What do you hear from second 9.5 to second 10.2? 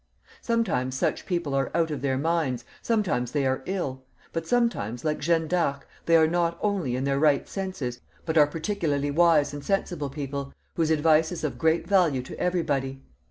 and sensible